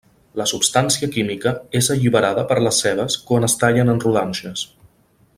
La 0.41 0.45
substància 0.51 1.09
química 1.15 1.51
és 1.81 1.89
alliberada 1.95 2.45
per 2.53 2.57
les 2.67 2.79
cebes 2.85 3.17
quan 3.31 3.45
es 3.49 3.57
tallen 3.65 3.93
en 3.97 4.01
rodanxes. 4.07 4.65